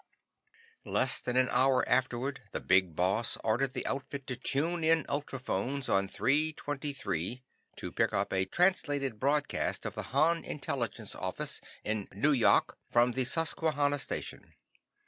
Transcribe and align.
]Less 0.83 1.21
than 1.21 1.37
an 1.37 1.47
hour 1.51 1.87
afterward 1.87 2.41
the 2.53 2.59
Big 2.59 2.95
Boss 2.95 3.37
ordered 3.43 3.73
the 3.73 3.85
outfit 3.85 4.25
to 4.25 4.35
tune 4.35 4.83
in 4.83 5.03
ultrophones 5.05 5.89
on 5.89 6.07
three 6.07 6.53
twenty 6.53 6.91
three 6.91 7.43
to 7.75 7.91
pick 7.91 8.11
up 8.11 8.33
a 8.33 8.45
translated 8.45 9.19
broadcast 9.19 9.85
of 9.85 9.93
the 9.93 10.01
Han 10.09 10.43
intelligence 10.43 11.13
office 11.13 11.61
in 11.83 12.07
Nu 12.15 12.31
yok 12.31 12.79
from 12.89 13.11
the 13.11 13.25
Susquanna 13.25 13.99
station. 13.99 14.55